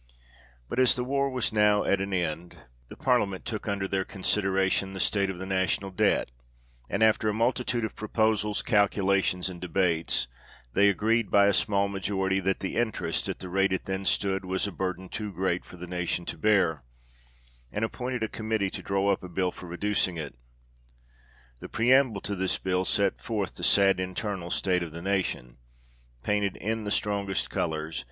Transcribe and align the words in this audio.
But 0.67 0.79
as 0.79 0.95
the 0.95 1.03
war 1.03 1.29
was 1.29 1.53
now 1.53 1.83
at 1.83 2.01
an 2.01 2.11
end, 2.11 2.57
the 2.89 2.95
Parliament 2.97 3.45
took 3.45 3.67
under 3.67 3.87
their 3.87 4.03
consideration 4.03 4.93
the 4.93 4.99
state 4.99 5.29
of 5.29 5.37
the 5.37 5.45
National 5.45 5.91
Debt; 5.91 6.31
and, 6.89 7.03
after 7.03 7.29
a 7.29 7.35
multitude 7.35 7.85
of 7.85 7.95
proposals, 7.95 8.63
calculations, 8.63 9.47
and 9.47 9.61
debates, 9.61 10.25
they 10.73 10.89
agreed, 10.89 11.29
by 11.29 11.45
a 11.45 11.53
small 11.53 11.87
majority, 11.87 12.39
that 12.39 12.61
the 12.61 12.77
interest, 12.77 13.29
at 13.29 13.37
the 13.37 13.47
rate 13.47 13.71
it 13.71 13.85
then 13.85 14.03
stood, 14.03 14.43
was 14.43 14.65
a 14.65 14.71
burthen 14.71 15.07
too 15.07 15.31
great 15.31 15.63
for 15.63 15.77
the 15.77 15.85
nation 15.85 16.25
to 16.25 16.35
bear, 16.35 16.81
and 17.71 17.85
appointed 17.85 18.23
a 18.23 18.27
committee 18.27 18.71
to 18.71 18.81
draw 18.81 19.13
up 19.13 19.21
a 19.21 19.29
bill 19.29 19.51
for 19.51 19.67
reducing 19.67 20.17
it. 20.17 20.33
The 21.59 21.69
preamble 21.69 22.21
to 22.21 22.33
this 22.35 22.57
bill 22.57 22.85
set 22.85 23.21
forth 23.21 23.53
the 23.53 23.63
sad 23.63 23.99
internal 23.99 24.49
state 24.49 24.81
of 24.81 24.93
the 24.93 25.01
nation 25.03 25.57
painted, 26.23 26.55
in 26.55 26.85
the 26.85 26.89
strongest 26.89 27.51
colours, 27.51 27.51
32 27.51 27.51
THE 27.53 27.59
REIGN 27.59 27.67
OF 27.67 27.83
GEORGE 27.93 27.97
VI. 27.97 27.99